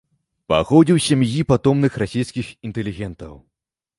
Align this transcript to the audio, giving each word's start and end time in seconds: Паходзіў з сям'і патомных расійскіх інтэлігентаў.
Паходзіў 0.51 0.97
з 0.99 1.03
сям'і 1.09 1.43
патомных 1.51 1.99
расійскіх 2.03 2.45
інтэлігентаў. 2.69 3.33